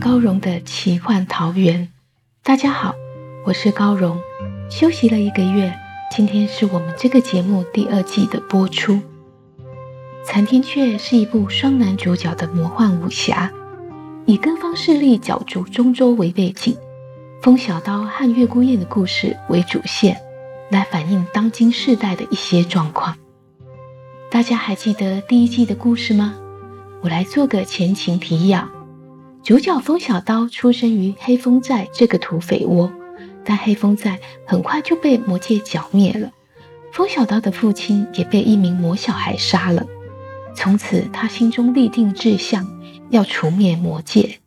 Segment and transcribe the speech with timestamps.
[0.00, 1.90] 高荣的奇幻桃源。
[2.42, 2.94] 大家好，
[3.44, 4.18] 我是高荣。
[4.70, 5.74] 休息了一个月，
[6.10, 8.94] 今天是我们这个节目第二季的播出。
[10.24, 13.50] 《残天阙》是一部双男主角的魔幻武侠，
[14.26, 16.76] 以各方势力角逐中州为背景，
[17.42, 20.20] 风小刀和月孤雁的故事为主线，
[20.70, 23.16] 来反映当今世代的一些状况。
[24.30, 26.34] 大家还记得第一季的故事吗？
[27.02, 28.68] 我来做个前情提要。
[29.46, 32.92] 主角风小刀出生于黑风寨这个土匪窝，
[33.44, 36.32] 但黑风寨很快就被魔界剿灭了。
[36.90, 39.86] 风小刀的父亲也被一名魔小孩杀了。
[40.56, 42.66] 从此，他心中立定志向，
[43.10, 44.40] 要除灭魔界。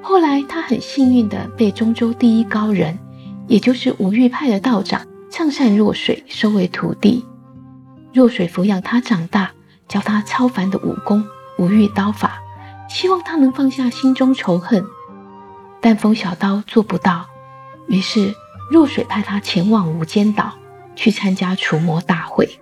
[0.00, 2.96] 后来，他很幸运地被中州第一高人，
[3.48, 7.24] 也就是五岳派的道长上善若水收为徒弟。
[8.12, 9.50] 若水抚养他长大，
[9.88, 11.24] 教他超凡的武功
[11.58, 12.40] 五岳刀法。
[12.88, 14.84] 希望他能放下心中仇恨，
[15.80, 17.26] 但风小刀做不到。
[17.86, 18.34] 于是
[18.70, 20.52] 若水派他前往无间岛
[20.96, 22.58] 去参加除魔大会。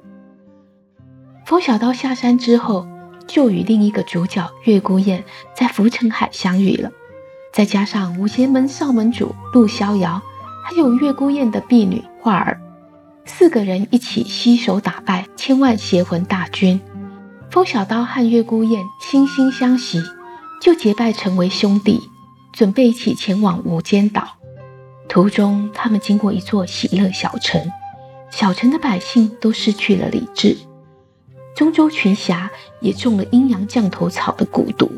[1.45, 2.87] 风小刀下山之后，
[3.27, 6.91] 就与另一个主角月孤雁在浮尘海相遇了。
[7.53, 10.21] 再加上五邪门少门主陆逍遥，
[10.63, 12.61] 还有月孤雁的婢女画儿，
[13.25, 16.81] 四个人一起携手打败千万邪魂大军。
[17.51, 20.03] 风小刀和月孤雁惺惺相惜。
[20.59, 22.01] 就结拜成为兄弟，
[22.51, 24.37] 准备一起前往无间岛。
[25.07, 27.61] 途中，他们经过一座喜乐小城，
[28.31, 30.57] 小城的百姓都失去了理智。
[31.55, 34.91] 中州群侠也中了阴阳降头草的蛊毒。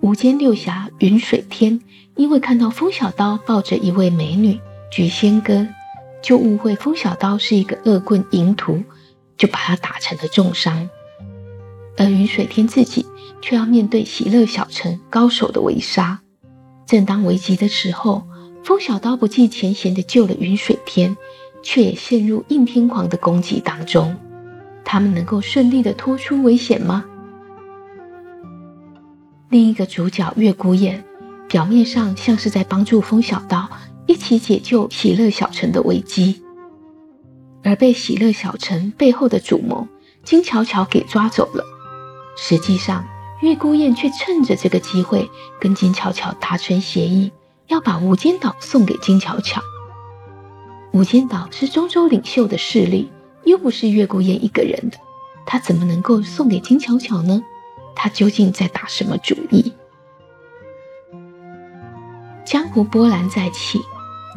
[0.00, 1.80] 无间六侠云水天
[2.14, 4.58] 因为看到风小刀抱着一位美女
[4.90, 5.66] 菊仙哥，
[6.22, 8.82] 就误会风小刀是一个恶棍淫徒，
[9.36, 10.88] 就把他打成了重伤。
[11.96, 13.04] 而云水天自己。
[13.42, 16.20] 却要面对喜乐小城高手的围杀。
[16.84, 18.26] 正当危急的时候，
[18.64, 21.16] 风小刀不计前嫌的救了云水天，
[21.62, 24.16] 却也陷入应天狂的攻击当中。
[24.84, 27.04] 他们能够顺利的脱出危险吗？
[29.48, 31.04] 另一个主角月孤雁，
[31.48, 33.68] 表面上像是在帮助风小刀
[34.06, 36.42] 一起解救喜乐小城的危机，
[37.62, 39.86] 而被喜乐小城背后的主谋
[40.24, 41.75] 金巧巧给抓走了。
[42.36, 43.04] 实际上。
[43.42, 45.30] 月孤雁却趁着这个机会
[45.60, 47.30] 跟金巧巧达成协议，
[47.66, 49.60] 要把无间岛送给金巧巧。
[50.92, 53.10] 无间岛是中州领袖的势力，
[53.44, 54.96] 又不是月孤雁一个人的，
[55.44, 57.42] 他怎么能够送给金巧巧呢？
[57.94, 59.74] 他究竟在打什么主意？
[62.46, 63.78] 江湖波澜再起，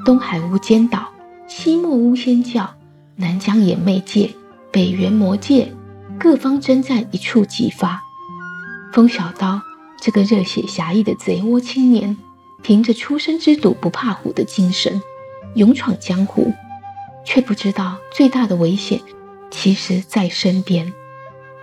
[0.03, 1.07] 东海无间岛，
[1.47, 2.69] 西漠巫仙教，
[3.15, 4.29] 南疆眼魅界，
[4.71, 5.73] 北元魔界，
[6.19, 8.03] 各方征战一触即发。
[8.91, 9.61] 风小刀
[10.01, 12.17] 这个热血侠义的贼窝青年，
[12.61, 15.01] 凭着出生之犊不怕虎的精神，
[15.55, 16.51] 勇闯江湖，
[17.25, 18.99] 却不知道最大的危险
[19.49, 20.91] 其实在身边。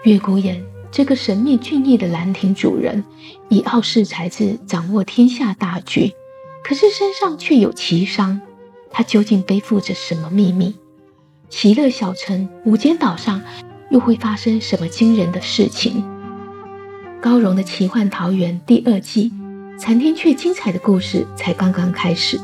[0.04, 3.04] 月孤雁这个神秘俊逸的兰亭主人，
[3.50, 6.14] 以傲世才智掌握天下大局，
[6.64, 8.40] 可是身上却有奇伤。
[8.90, 10.74] 他究竟背负着什么秘密？
[11.50, 13.42] 喜乐小城无间岛上
[13.90, 16.02] 又会发生什么惊人的事情？
[17.20, 19.32] 高荣的奇幻桃源第二季
[19.80, 22.38] 《残天阙》精彩的故事才刚刚开始，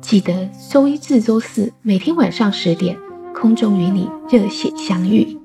[0.00, 2.96] 记得周一至周四每天晚上十点，
[3.32, 5.37] 空中与你热血相遇。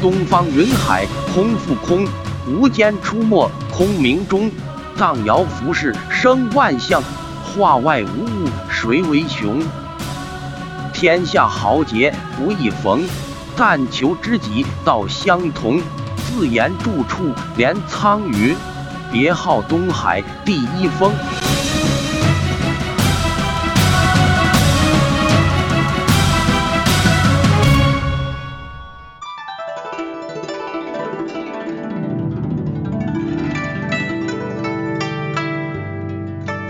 [0.00, 2.06] 东方云海空复空，
[2.46, 4.50] 无间出没空明中。
[4.96, 7.02] 藏瑶浮世生万象，
[7.44, 9.60] 化外无物谁为雄？
[10.92, 13.04] 天下豪杰不易逢，
[13.56, 15.80] 但求知己道相同。
[16.26, 18.54] 自言住处连苍云，
[19.10, 21.12] 别号东海第一峰。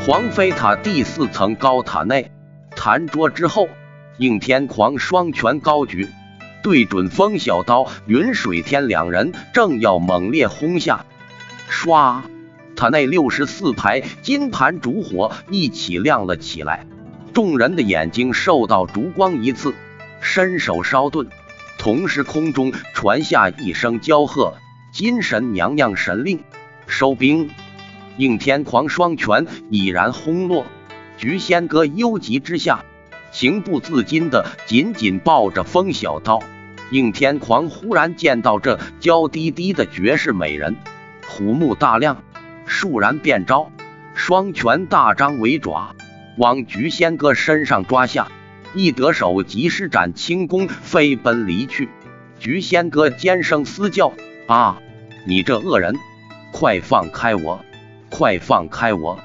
[0.08, 2.30] 黄飞塔第四层高塔内，
[2.74, 3.68] 弹桌之后，
[4.16, 6.08] 应天狂双拳高举，
[6.62, 11.04] 对准风小刀、云水天两人，正要猛烈轰下。
[11.70, 12.22] 唰，
[12.74, 16.86] 塔内六十四排金盘烛火一起亮了起来，
[17.34, 19.74] 众人的眼睛受到烛光一刺，
[20.22, 21.28] 伸手稍顿，
[21.76, 24.54] 同时空中传下一声娇喝
[24.90, 26.42] ：“金神娘娘神令，
[26.86, 27.50] 收兵！”
[28.18, 30.66] 应天狂双拳已然轰落，
[31.16, 32.84] 菊仙哥忧急之下，
[33.30, 36.40] 情不自禁的紧紧抱着风小刀。
[36.90, 40.76] 应天狂忽然见到这娇滴滴的绝世美人，
[41.28, 42.24] 虎目大亮，
[42.66, 43.70] 倏然变招，
[44.14, 45.94] 双拳大张为爪，
[46.36, 48.32] 往菊仙哥身上抓下，
[48.74, 51.88] 一得手即施展轻功飞奔离去。
[52.40, 54.12] 菊仙哥尖声嘶叫
[54.48, 54.80] ：“啊，
[55.24, 55.94] 你这恶人，
[56.52, 57.64] 快放开我！”
[58.10, 59.18] 快放开我！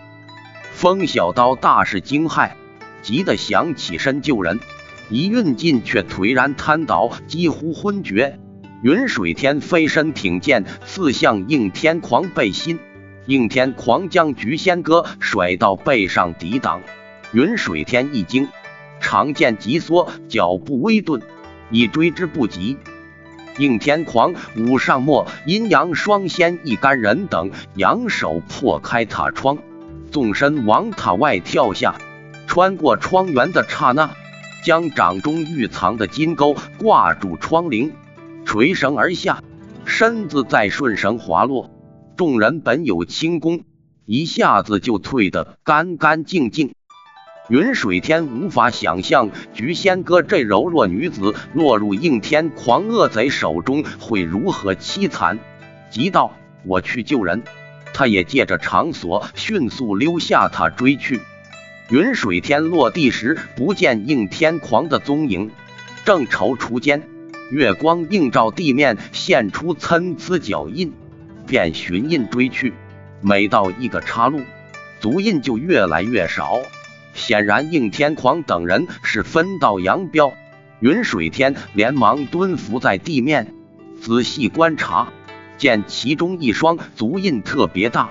[0.71, 2.51] 风小刀大是惊骇，
[3.01, 4.59] 急得想起身救人，
[5.09, 8.39] 一运劲却颓然瘫倒，几乎昏厥。
[8.81, 12.79] 云水天飞身挺剑，刺向应天狂背心。
[13.25, 16.81] 应天狂将菊仙哥甩到背上抵挡。
[17.31, 18.49] 云水天一惊，
[18.99, 21.21] 长剑急缩，脚步微顿，
[21.71, 22.77] 已追之不及。
[23.57, 29.57] 应天狂、武上墨、阴阳双仙一干人等扬手破开塔窗，
[30.11, 31.95] 纵身往塔外跳下。
[32.47, 34.11] 穿过窗缘的刹那，
[34.63, 37.91] 将掌中玉藏的金钩挂住窗棂，
[38.45, 39.41] 垂绳而下，
[39.85, 41.71] 身子再顺绳滑落。
[42.15, 43.61] 众人本有轻功，
[44.05, 46.73] 一下子就退得干干净净。
[47.49, 55.39] 云水天无法想象菊仙哥这柔弱女子落入应天狂恶贼手中会如何凄惨，
[55.89, 57.43] 急道：“我去救人。”
[57.93, 61.19] 他也借着场所迅速溜下塔追去。
[61.89, 65.51] 云水天落地时不见应天狂的踪影，
[66.05, 67.03] 正踌躇间，
[67.51, 70.93] 月光映照地面，现出参差脚印，
[71.45, 72.73] 便寻印追去。
[73.19, 74.39] 每到一个岔路，
[75.01, 76.57] 足印就越来越少。
[77.13, 80.33] 显然，应天狂等人是分道扬镳。
[80.79, 83.53] 云水天连忙蹲伏在地面，
[84.01, 85.13] 仔细观察，
[85.57, 88.09] 见其中一双足印特别大，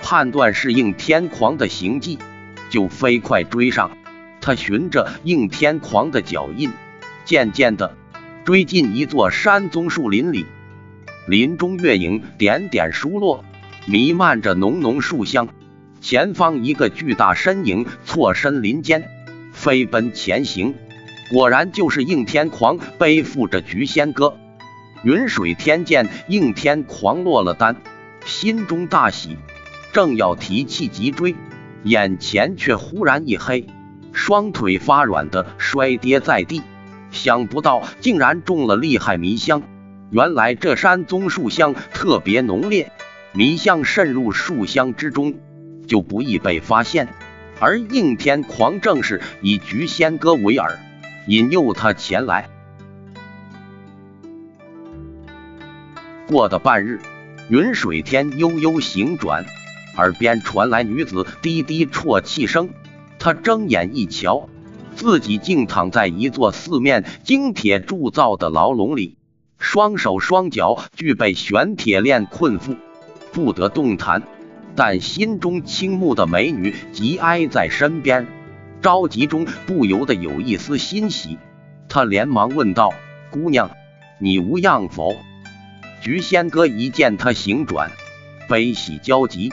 [0.00, 2.18] 判断是应天狂的行迹，
[2.70, 3.90] 就飞快追上。
[4.40, 6.70] 他循着应天狂的脚印，
[7.24, 7.96] 渐渐的
[8.44, 10.46] 追进一座山棕树林里。
[11.26, 13.44] 林中月影点点疏落，
[13.86, 15.48] 弥漫着浓浓树香。
[16.04, 19.08] 前方一个巨大身影错身林间，
[19.54, 20.74] 飞奔前行，
[21.30, 24.36] 果然就是应天狂背负着菊仙哥。
[25.02, 27.76] 云水天见应天狂落了单，
[28.26, 29.38] 心中大喜，
[29.94, 31.34] 正要提气急追，
[31.84, 33.66] 眼前却忽然一黑，
[34.12, 36.60] 双腿发软的摔跌在地。
[37.12, 39.62] 想不到竟然中了厉害迷香，
[40.10, 42.92] 原来这山棕树香特别浓烈，
[43.32, 45.32] 迷香渗入树香之中。
[45.86, 47.08] 就不易被发现，
[47.60, 50.76] 而应天狂正是以菊仙哥为饵，
[51.26, 52.48] 引诱他前来。
[56.26, 57.00] 过了半日，
[57.48, 59.44] 云水天悠悠行转，
[59.96, 62.70] 耳边传来女子低低啜泣声。
[63.18, 64.48] 他睁眼一瞧，
[64.96, 69.16] 自己竟躺在一座四面精铁铸造的牢笼里，
[69.58, 72.76] 双手双脚俱被玄铁链困缚，
[73.32, 74.22] 不得动弹。
[74.76, 78.26] 但心中倾慕的美女急挨在身边，
[78.82, 81.38] 着急中不由得有一丝欣喜。
[81.88, 82.92] 他连忙问道
[83.30, 83.70] ：“姑娘，
[84.18, 85.16] 你无恙否？”
[86.02, 87.90] 菊仙哥一见他行转，
[88.48, 89.52] 悲喜交集，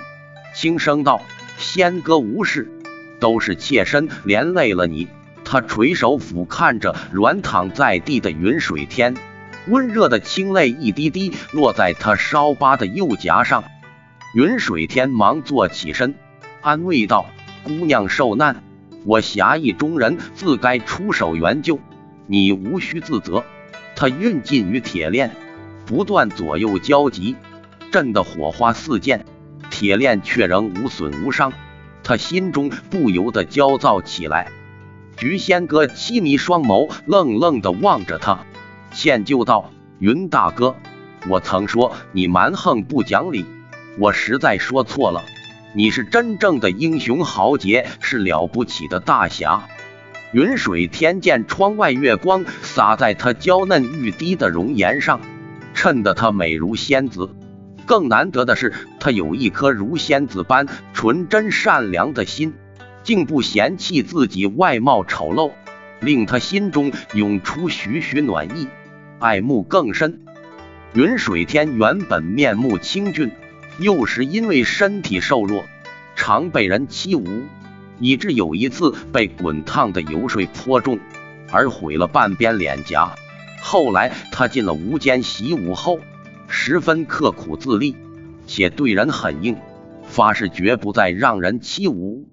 [0.54, 1.22] 轻声道
[1.58, 2.72] ：“仙哥无事，
[3.20, 5.08] 都是妾身连累了你。”
[5.46, 9.16] 他垂手抚看着软躺在地的云水天，
[9.68, 13.64] 温热的清泪一滴滴落在他烧疤的右颊上。
[14.34, 16.16] 云水天忙坐起身，
[16.62, 17.26] 安慰道
[17.66, 18.64] ：“姑娘受难，
[19.06, 21.80] 我侠义中人，自该出手援救，
[22.28, 23.44] 你无需自责。”
[23.94, 25.36] 他运劲于铁链，
[25.86, 27.36] 不断左右交集，
[27.92, 29.26] 震得火花四溅，
[29.70, 31.52] 铁链却仍无损无伤。
[32.02, 34.50] 他心中不由得焦躁起来。
[35.18, 38.46] 菊仙哥凄迷双眸愣愣地望着他，
[38.94, 40.78] 歉疚道：“云大哥，
[41.28, 43.46] 我曾说你蛮横不讲理。”
[44.02, 45.24] 我实在说错了。
[45.74, 49.68] 你是真正的英雄豪杰，是了不起的大侠。
[50.32, 55.22] 云水天见窗外月光洒在她娇嫩欲滴的容颜上，
[55.76, 57.30] 衬得她美如仙子。
[57.86, 60.66] 更难得的是，她有一颗如仙子般
[60.96, 62.56] 纯真善良的心，
[63.04, 65.52] 竟不嫌弃自己外貌丑陋，
[66.00, 68.68] 令他心中涌出徐徐暖意，
[69.20, 70.22] 爱慕更深。
[70.94, 73.32] 云水天原本面目清俊。
[73.80, 75.66] 又是因为身体瘦弱，
[76.16, 77.44] 常被人欺侮，
[78.00, 81.00] 以致有一次被滚烫的油水泼中，
[81.52, 83.16] 而毁了半边脸颊。
[83.62, 86.00] 后来他进了无间习武后，
[86.48, 87.96] 十分刻苦自立，
[88.48, 89.58] 且对人很硬，
[90.04, 92.26] 发誓绝不再让人欺侮。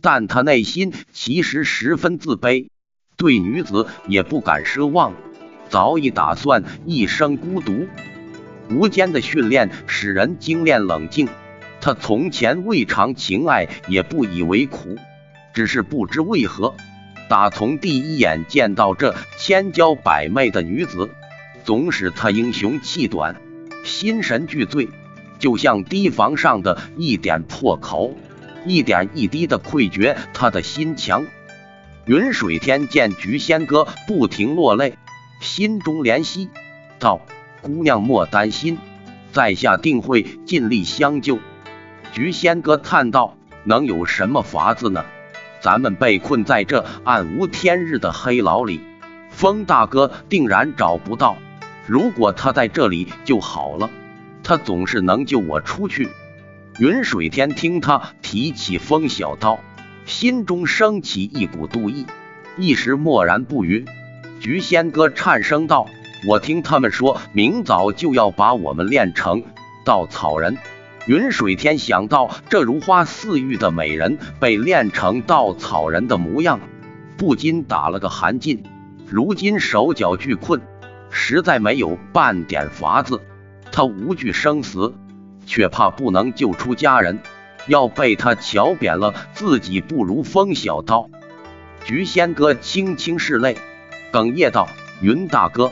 [0.00, 2.68] 但他内心其实十分自卑，
[3.16, 5.14] 对女子也不敢奢望，
[5.70, 7.86] 早已打算一生孤独。
[8.70, 11.28] 无间的训练使人精炼冷静，
[11.80, 14.96] 他从前未尝情爱，也不以为苦，
[15.52, 16.74] 只是不知为何，
[17.28, 21.10] 打从第一眼见到这千娇百媚的女子，
[21.64, 23.36] 总使他英雄气短，
[23.84, 24.88] 心神俱醉，
[25.38, 28.16] 就像堤防上的一点破口，
[28.64, 31.26] 一点一滴的溃决他的心墙。
[32.06, 34.96] 云水天见菊仙哥不停落泪，
[35.40, 36.48] 心中怜惜，
[36.98, 37.20] 道。
[37.64, 38.76] 姑娘莫担心，
[39.32, 41.38] 在下定会尽力相救。
[42.12, 45.02] 菊仙哥叹道：“能有什么法子呢？
[45.62, 48.82] 咱们被困在这暗无天日的黑牢里，
[49.30, 51.38] 风大哥定然找不到。
[51.86, 53.88] 如果他在这里就好了，
[54.42, 56.10] 他总是能救我出去。”
[56.78, 59.58] 云水天听他提起风小刀，
[60.04, 62.04] 心中升起一股妒意，
[62.58, 63.86] 一时默然不语。
[64.38, 65.86] 菊仙哥颤声道。
[66.26, 69.44] 我听他们说，明早就要把我们练成
[69.84, 70.56] 稻草人。
[71.06, 76.60] 云水天想到这如花似玉的美人被练成稻草人的模样，
[77.18, 78.60] 不禁打了个寒噤。
[79.06, 80.62] 如今手脚俱困，
[81.10, 83.20] 实在没有半点法子。
[83.70, 84.94] 他无惧生死，
[85.44, 87.18] 却怕不能救出家人，
[87.66, 91.10] 要被他瞧扁了，自己不如风小刀。
[91.84, 93.58] 菊仙哥轻轻拭泪，
[94.10, 94.68] 哽咽道
[95.02, 95.70] ：“云大哥。”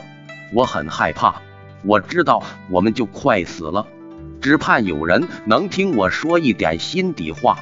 [0.53, 1.41] 我很害怕，
[1.83, 3.87] 我知道我们就快死了，
[4.39, 7.57] 只盼有人能听我说一点心底话。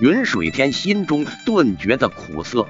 [0.00, 2.66] 云水天心中顿觉的苦涩，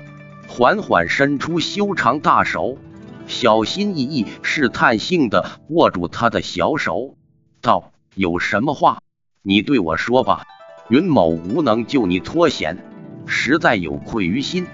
[0.47, 2.79] 缓缓伸出修长大手，
[3.27, 7.17] 小心翼翼、试探性的握住他的小手，
[7.61, 9.01] 道：“有什么话，
[9.43, 10.45] 你对我说吧。
[10.89, 12.79] 云某无能救你脱险，
[13.27, 14.67] 实在有愧于心，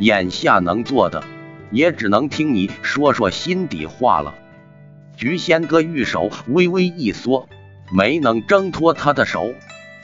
[0.00, 1.22] 眼下能做的。”
[1.70, 4.34] 也只能听你说说心底话了。
[5.16, 7.48] 菊仙哥玉手微微一缩，
[7.92, 9.52] 没能挣脱他的手，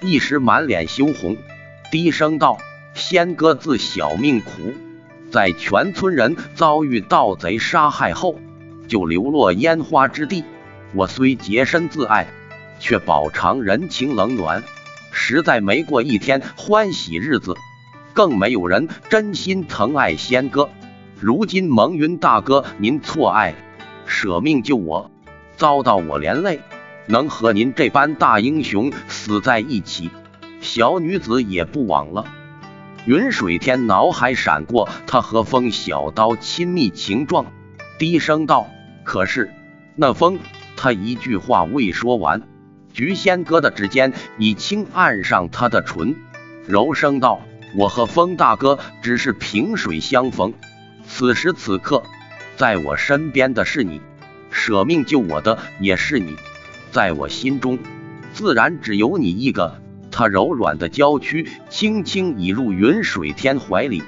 [0.01, 1.37] 一时满脸羞红，
[1.91, 2.59] 低声道
[2.95, 4.75] ：“仙哥自小命苦，
[5.31, 8.39] 在全村人遭遇盗贼杀害后，
[8.89, 10.45] 就流落烟花之地。
[10.93, 12.27] 我虽洁身自爱，
[12.79, 14.63] 却饱尝人情冷暖，
[15.13, 17.57] 实在没过一天欢喜日子，
[18.13, 20.69] 更没有人真心疼爱仙哥。”
[21.19, 23.55] 如今蒙云大哥您错爱，
[24.05, 25.11] 舍命救我，
[25.57, 26.61] 遭到我连累，
[27.07, 30.11] 能和您这般大英雄死在一起，
[30.61, 32.27] 小女子也不枉了。
[33.07, 37.47] 云水天脑海闪过他和风小刀亲密情状，
[37.99, 38.69] 低声道
[39.03, 39.51] ：“可是
[39.95, 40.39] 那风……”
[40.77, 42.43] 他一句话未说完，
[42.93, 46.15] 菊仙哥的指尖已轻按上他的唇，
[46.67, 47.41] 柔声道
[47.75, 50.53] ：“我和风大哥只是萍水相逢。”
[51.19, 52.03] 此时此刻，
[52.59, 54.03] 在我身边的是你，
[54.51, 56.37] 舍命救我的也是你，
[56.93, 57.79] 在我心中，
[58.35, 59.81] 自然只有你一个。
[60.11, 64.03] 他柔软的娇躯轻轻倚入云水天怀里，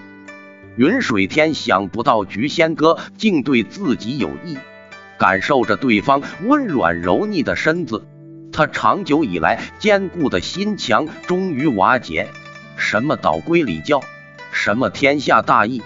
[0.77, 4.59] 云水天想不到菊仙哥竟对自己有意，
[5.19, 8.07] 感受着对方温软柔腻的身子，
[8.53, 12.29] 他长久以来坚固的心墙终于瓦解。
[12.77, 14.03] 什么岛归礼教，
[14.53, 15.83] 什么天下大义。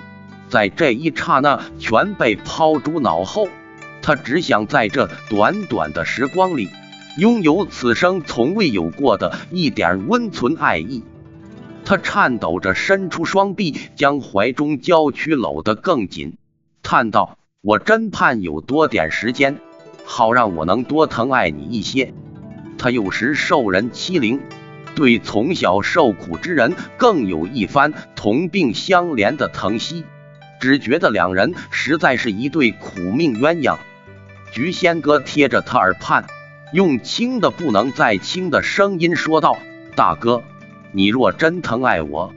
[0.52, 3.48] 在这一刹那，全被抛诸脑后。
[4.02, 6.68] 他只想在这短短的时光里，
[7.16, 11.02] 拥有此生从未有过的一点温存爱意。
[11.86, 16.36] 他颤抖着伸出双臂，将怀中娇躯搂得更紧，
[16.82, 19.58] 叹道：“我真盼有多点时间，
[20.04, 22.12] 好让我能多疼爱你一些。”
[22.76, 24.38] 他有时受人欺凌，
[24.94, 30.04] 对从小受苦之人更有一番同病相怜的疼惜。
[30.62, 33.78] 只觉得两人实在是一对苦命鸳鸯。
[34.52, 36.24] 菊仙哥贴着他耳畔，
[36.72, 39.58] 用轻的不能再轻的声音说道
[39.96, 40.44] ：“大哥，
[40.92, 42.32] 你若真疼爱我，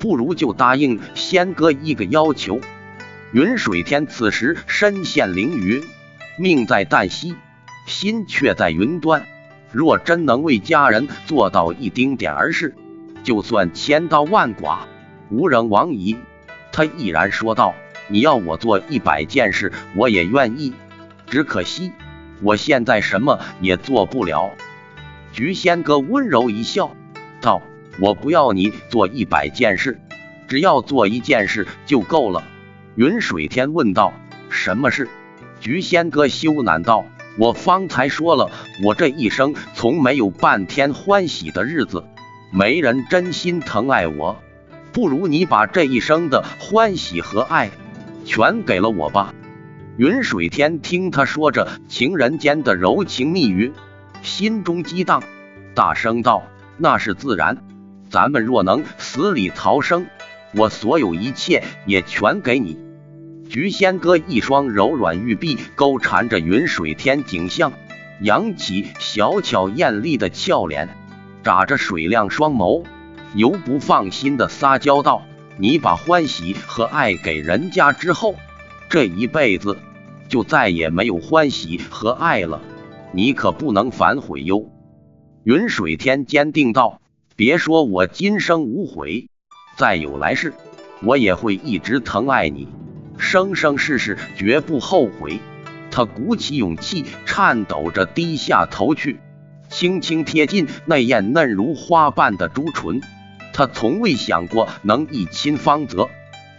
[0.00, 2.60] 不如就答应仙哥一个要求。”
[3.30, 5.84] 云水天此时身陷囹圄，
[6.36, 7.36] 命在旦夕，
[7.86, 9.24] 心却在云端。
[9.70, 12.74] 若真能为家人做到一丁点儿事，
[13.22, 14.88] 就算千刀万剐，
[15.30, 16.16] 无人亡矣。
[16.78, 17.74] 他毅然说道
[18.06, 20.72] ：“你要我做一百件事，我也愿意。
[21.26, 21.90] 只可惜
[22.40, 24.52] 我现在什么也做不了。”
[25.34, 26.94] 菊仙哥温柔一笑，
[27.40, 27.62] 道
[27.98, 30.00] ：“我不要你做一百件事，
[30.46, 32.44] 只要做一件事就够了。”
[32.94, 34.12] 云水天问道
[34.48, 35.08] ：“什么事？”
[35.58, 37.06] 菊仙哥羞赧道
[37.40, 38.52] ：“我方才说了，
[38.84, 42.04] 我这一生从没有半天欢喜的日子，
[42.52, 44.40] 没人真心疼爱我，
[44.92, 47.70] 不如你把这一生的欢喜和爱
[48.24, 49.34] 全给了我吧。”
[49.96, 53.72] 云水天听他说着情人间的柔情蜜语，
[54.22, 55.24] 心中激荡，
[55.74, 56.44] 大声道
[56.78, 57.58] ：“那是自然，
[58.08, 60.06] 咱们若能死里逃生，
[60.54, 62.78] 我所有一切也全给你。”
[63.50, 67.72] 菊仙哥一双柔软玉臂勾缠着云水天颈项，
[68.20, 70.88] 扬起小巧艳丽的俏脸，
[71.42, 72.84] 眨着水亮双眸，
[73.34, 75.22] 犹不放心的撒娇道
[75.58, 78.34] ：“你把欢喜和爱给人家之后，
[78.88, 79.76] 这一辈子
[80.28, 82.60] 就再也没有欢喜和爱了，
[83.12, 84.70] 你可不能反悔哟。”
[85.44, 87.00] 云水天坚定道
[87.36, 89.28] ：“别说我今生无悔，
[89.76, 90.54] 再有来世，
[91.02, 92.68] 我也会一直疼爱你。”
[93.18, 95.40] 生生世世绝不后悔。
[95.90, 99.18] 他鼓起勇气，颤抖着低下头去，
[99.68, 103.00] 轻轻贴近那艳嫩如花瓣的朱唇。
[103.58, 106.08] 他从未想过能一亲芳泽，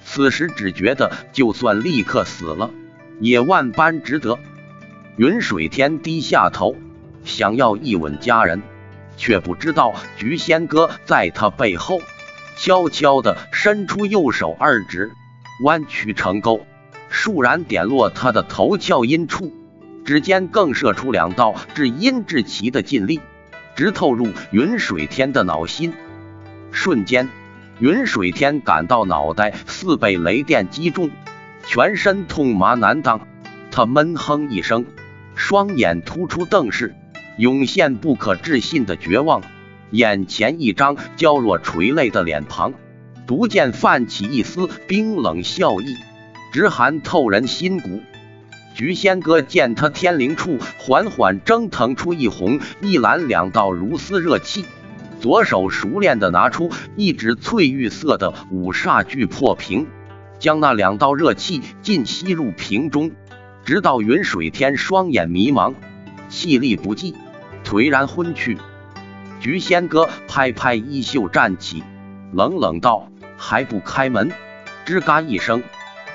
[0.03, 2.71] 此时只觉得就算立刻死了，
[3.21, 4.37] 也万般值得。
[5.15, 6.75] 云水天低下头，
[7.23, 8.61] 想要一吻佳人，
[9.15, 12.01] 却不知道菊仙哥在他背后
[12.57, 15.09] 悄悄地伸出右手二指。
[15.63, 16.65] 弯曲成钩，
[17.09, 19.53] 倏然点落他的头窍阴处，
[20.03, 23.21] 指尖更射出两道至阴至奇的劲力，
[23.73, 25.93] 直透入云水天的脑心。
[26.71, 27.29] 瞬间，
[27.79, 31.09] 云水天感到脑袋似被雷电击中，
[31.65, 33.21] 全身痛麻难当。
[33.71, 34.85] 他闷哼一声，
[35.35, 36.95] 双眼突出瞪视，
[37.37, 39.41] 涌现不可置信的绝望。
[39.91, 42.73] 眼前一张娇弱垂泪的脸庞。
[43.27, 45.95] 逐渐泛起一丝冰冷笑意，
[46.51, 48.01] 直寒透人心骨。
[48.73, 54.65] 菊仙哥见他天灵处缓缓蒸腾出一红一蓝两道如丝热气，
[55.19, 59.87] 左手熟练的拿出一指翠玉色的五煞聚破瓶，
[60.39, 63.11] 将那两道热气尽吸入瓶中，
[63.65, 65.73] 直到云水天双眼迷茫，
[66.29, 67.15] 气力不济，
[67.63, 68.57] 颓然昏去。
[69.39, 71.83] 菊仙哥拍拍衣袖站起，
[72.33, 73.09] 冷冷道。
[73.41, 74.33] 还不开门！
[74.85, 75.63] 吱嘎一声，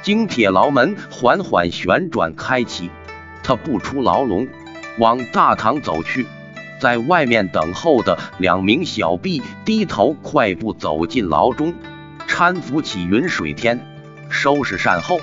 [0.02, 2.90] 金铁牢门缓缓旋转开启。
[3.42, 4.46] 他不出牢笼，
[4.98, 6.26] 往大堂走去。
[6.80, 11.74] 在外面等候的两名小婢低头快步走进牢中，
[12.28, 13.80] 搀扶起云水天，
[14.28, 15.18] 收拾善后。